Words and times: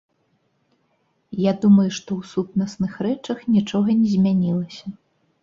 Я 1.43 1.53
думаю, 1.65 1.85
што 1.99 2.09
ў 2.21 2.31
сутнасных 2.33 2.97
рэчах 3.09 3.45
нічога 3.59 3.87
не 4.01 4.09
змянілася. 4.17 4.85